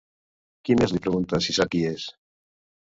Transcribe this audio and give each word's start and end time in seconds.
Qui 0.69 0.77
més 0.79 0.95
li 0.95 1.03
pregunta 1.03 1.41
si 1.49 1.57
sap 1.59 1.75
qui 1.77 1.87
és? 1.95 2.09